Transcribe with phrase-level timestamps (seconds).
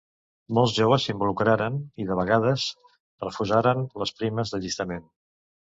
[0.57, 2.67] Molts joves s'involucraren i de vegades
[3.29, 5.09] refusaren les primes d'allistament.